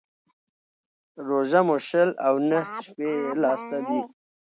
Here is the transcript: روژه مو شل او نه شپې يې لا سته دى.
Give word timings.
روژه 1.27 1.61
مو 1.67 1.77
شل 1.87 2.09
او 2.27 2.35
نه 2.49 2.59
شپې 2.85 3.07
يې 3.21 3.29
لا 3.41 3.51
سته 3.61 3.77
دى. 3.87 3.99